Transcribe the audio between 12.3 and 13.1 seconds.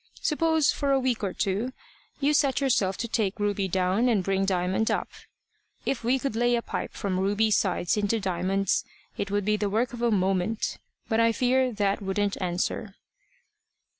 answer."